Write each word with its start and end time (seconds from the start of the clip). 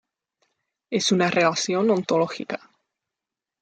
Es 0.89 1.11
una 1.11 1.29
relación 1.29 1.91
ontológica. 1.91 2.71